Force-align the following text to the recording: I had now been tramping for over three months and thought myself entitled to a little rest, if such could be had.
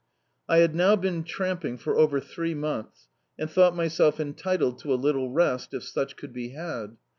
I 0.49 0.57
had 0.57 0.73
now 0.73 0.95
been 0.95 1.23
tramping 1.23 1.77
for 1.77 1.95
over 1.95 2.19
three 2.19 2.55
months 2.55 3.07
and 3.37 3.47
thought 3.47 3.75
myself 3.75 4.19
entitled 4.19 4.79
to 4.79 4.91
a 4.91 4.95
little 4.97 5.29
rest, 5.29 5.75
if 5.75 5.83
such 5.83 6.15
could 6.17 6.33
be 6.33 6.53
had. 6.53 6.97